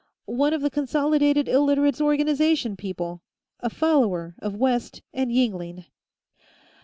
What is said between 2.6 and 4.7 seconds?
people; a follower of